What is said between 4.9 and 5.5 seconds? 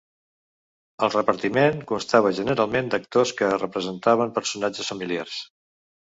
familiars.